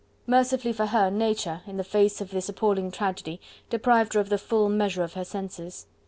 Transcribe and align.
Mercifully 0.25 0.73
for 0.73 0.87
her, 0.87 1.11
nature 1.11 1.61
in 1.67 1.77
the 1.77 1.83
face 1.83 2.21
of 2.21 2.31
this 2.31 2.49
appalling 2.49 2.89
tragedy 2.89 3.39
deprived 3.69 4.13
her 4.15 4.19
of 4.19 4.29
the 4.29 4.37
full 4.39 4.67
measure 4.67 5.03
of 5.03 5.13
her 5.13 5.23
senses. 5.23 5.85